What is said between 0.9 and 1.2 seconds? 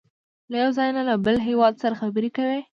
نه له